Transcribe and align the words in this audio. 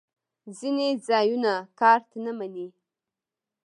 ځینې 0.57 0.87
ځایونه 1.07 1.53
کارت 1.79 2.07
نه 2.23 2.31
منی 2.37 2.67